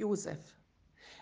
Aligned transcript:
Josef. 0.00 0.38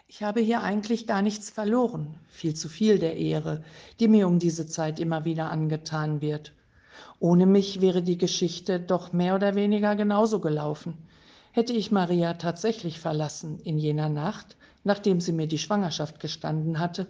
Ich 0.06 0.22
habe 0.22 0.40
hier 0.40 0.62
eigentlich 0.62 1.08
gar 1.08 1.20
nichts 1.20 1.50
verloren, 1.50 2.14
viel 2.28 2.54
zu 2.54 2.68
viel 2.68 3.00
der 3.00 3.16
Ehre, 3.16 3.64
die 3.98 4.06
mir 4.06 4.28
um 4.28 4.38
diese 4.38 4.68
Zeit 4.68 5.00
immer 5.00 5.24
wieder 5.24 5.50
angetan 5.50 6.20
wird. 6.20 6.52
Ohne 7.18 7.46
mich 7.46 7.80
wäre 7.80 8.02
die 8.04 8.18
Geschichte 8.18 8.78
doch 8.78 9.12
mehr 9.12 9.34
oder 9.34 9.56
weniger 9.56 9.96
genauso 9.96 10.38
gelaufen. 10.38 10.96
Hätte 11.50 11.72
ich 11.72 11.90
Maria 11.90 12.34
tatsächlich 12.34 13.00
verlassen 13.00 13.58
in 13.64 13.78
jener 13.78 14.08
Nacht, 14.08 14.56
nachdem 14.84 15.20
sie 15.20 15.32
mir 15.32 15.48
die 15.48 15.58
Schwangerschaft 15.58 16.20
gestanden 16.20 16.78
hatte, 16.78 17.08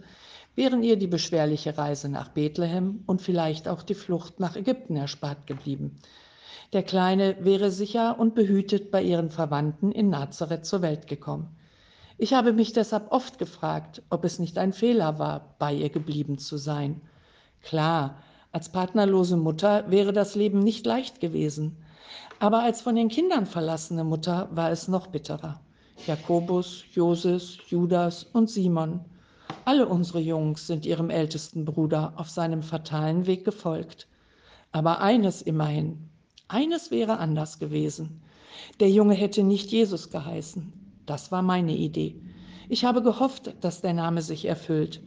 wären 0.55 0.81
ihr 0.81 0.97
die 0.97 1.05
beschwerliche 1.05 1.77
Reise 1.77 2.09
nach 2.09 2.29
Bethlehem 2.29 3.03
und 3.05 3.21
vielleicht 3.21 3.67
auch 3.67 3.83
die 3.83 3.93
Flucht 3.93 4.39
nach 4.39 4.55
Ägypten 4.55 4.95
erspart 4.95 5.45
geblieben. 5.45 5.99
Der 6.73 6.81
Kleine 6.81 7.37
wäre 7.45 7.69
sicher 7.69 8.19
und 8.19 8.33
behütet 8.33 8.89
bei 8.89 9.03
ihren 9.03 9.29
Verwandten 9.29 9.91
in 9.91 10.09
Nazareth 10.09 10.65
zur 10.65 10.81
Welt 10.81 11.05
gekommen. 11.05 11.55
Ich 12.21 12.33
habe 12.33 12.51
mich 12.51 12.73
deshalb 12.73 13.13
oft 13.13 13.39
gefragt, 13.39 14.01
ob 14.09 14.25
es 14.25 14.39
nicht 14.39 14.57
ein 14.57 14.73
Fehler 14.73 15.19
war, 15.19 15.55
bei 15.57 15.73
ihr 15.73 15.89
geblieben 15.89 16.37
zu 16.37 16.57
sein. 16.57 16.99
Klar, 17.63 18.21
als 18.51 18.73
partnerlose 18.73 19.37
Mutter 19.37 19.89
wäre 19.89 20.11
das 20.11 20.35
Leben 20.35 20.59
nicht 20.59 20.85
leicht 20.85 21.21
gewesen, 21.21 21.77
aber 22.41 22.61
als 22.61 22.81
von 22.81 22.95
den 22.95 23.07
Kindern 23.07 23.45
verlassene 23.45 24.03
Mutter 24.03 24.49
war 24.51 24.69
es 24.69 24.89
noch 24.89 25.07
bitterer. 25.07 25.61
Jakobus, 26.07 26.83
Joses, 26.91 27.57
Judas 27.69 28.25
und 28.25 28.49
Simon. 28.49 28.99
Alle 29.63 29.87
unsere 29.87 30.19
Jungs 30.19 30.67
sind 30.67 30.85
ihrem 30.85 31.09
ältesten 31.09 31.63
Bruder 31.63 32.11
auf 32.17 32.29
seinem 32.29 32.63
fatalen 32.63 33.27
Weg 33.27 33.45
gefolgt. 33.45 34.09
Aber 34.73 34.99
eines 34.99 35.41
immerhin, 35.41 36.09
eines 36.49 36.91
wäre 36.91 37.17
anders 37.17 37.59
gewesen. 37.59 38.21
Der 38.81 38.89
Junge 38.89 39.13
hätte 39.13 39.41
nicht 39.41 39.71
Jesus 39.71 40.09
geheißen, 40.09 40.88
das 41.09 41.31
war 41.31 41.41
meine 41.41 41.75
Idee. 41.75 42.21
Ich 42.67 42.85
habe 42.85 43.01
gehofft, 43.01 43.55
dass 43.61 43.81
der 43.81 43.93
Name 43.93 44.21
sich 44.21 44.45
erfüllt. 44.45 45.01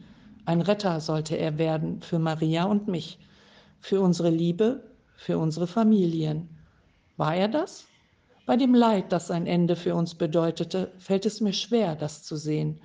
Ein 0.45 0.61
Retter 0.61 0.99
sollte 0.99 1.37
er 1.37 1.57
werden 1.57 2.01
für 2.01 2.19
Maria 2.19 2.65
und 2.65 2.87
mich, 2.87 3.19
für 3.79 4.01
unsere 4.01 4.29
Liebe, 4.29 4.83
für 5.15 5.37
unsere 5.37 5.67
Familien. 5.67 6.49
War 7.15 7.35
er 7.35 7.47
das? 7.47 7.85
Bei 8.45 8.57
dem 8.57 8.75
Leid, 8.75 9.13
das 9.13 9.27
sein 9.27 9.47
Ende 9.47 9.77
für 9.77 9.95
uns 9.95 10.15
bedeutete, 10.15 10.91
fällt 10.97 11.25
es 11.25 11.39
mir 11.39 11.53
schwer, 11.53 11.95
das 11.95 12.23
zu 12.23 12.35
sehen. 12.35 12.81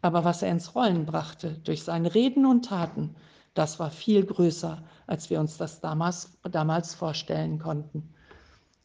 Aber 0.00 0.24
was 0.24 0.40
er 0.40 0.50
ins 0.50 0.74
Rollen 0.74 1.04
brachte, 1.04 1.58
durch 1.64 1.82
seine 1.82 2.14
Reden 2.14 2.46
und 2.46 2.64
Taten, 2.64 3.14
das 3.52 3.78
war 3.78 3.90
viel 3.90 4.24
größer, 4.24 4.82
als 5.06 5.28
wir 5.28 5.40
uns 5.40 5.58
das 5.58 5.80
damals, 5.80 6.38
damals 6.50 6.94
vorstellen 6.94 7.58
konnten. 7.58 8.14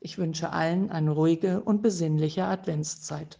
Ich 0.02 0.18
wünsche 0.18 0.52
allen 0.52 0.92
eine 0.92 1.12
ruhige 1.12 1.62
und 1.62 1.82
besinnliche 1.82 2.46
Adventszeit. 2.46 3.40